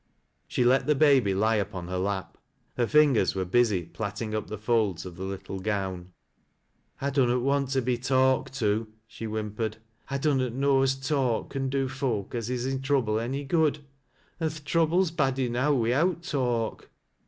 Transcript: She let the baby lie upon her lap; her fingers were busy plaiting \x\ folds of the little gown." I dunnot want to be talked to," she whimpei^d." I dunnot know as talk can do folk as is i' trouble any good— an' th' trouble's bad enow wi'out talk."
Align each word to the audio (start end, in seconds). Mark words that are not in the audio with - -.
She 0.47 0.65
let 0.65 0.87
the 0.87 0.95
baby 0.95 1.35
lie 1.35 1.57
upon 1.57 1.87
her 1.87 1.99
lap; 1.99 2.35
her 2.75 2.87
fingers 2.87 3.35
were 3.35 3.45
busy 3.45 3.83
plaiting 3.85 4.33
\x\ 4.33 4.51
folds 4.59 5.05
of 5.05 5.15
the 5.15 5.25
little 5.25 5.59
gown." 5.59 6.11
I 7.01 7.11
dunnot 7.11 7.43
want 7.43 7.69
to 7.69 7.83
be 7.83 7.99
talked 7.99 8.55
to," 8.55 8.87
she 9.05 9.27
whimpei^d." 9.27 9.75
I 10.09 10.17
dunnot 10.17 10.53
know 10.53 10.81
as 10.81 10.95
talk 10.95 11.51
can 11.51 11.69
do 11.69 11.87
folk 11.87 12.33
as 12.33 12.49
is 12.49 12.65
i' 12.65 12.79
trouble 12.79 13.19
any 13.19 13.43
good— 13.43 13.85
an' 14.39 14.49
th' 14.49 14.65
trouble's 14.65 15.11
bad 15.11 15.37
enow 15.37 15.75
wi'out 15.75 16.23
talk." 16.23 16.89